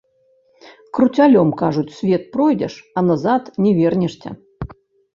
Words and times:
Круцялём, 0.99 1.49
кажуць, 1.61 1.93
свет 1.99 2.23
пройдзеш, 2.39 2.73
а 2.97 3.07
назад 3.13 3.55
не 3.67 3.71
вернешся. 3.85 4.29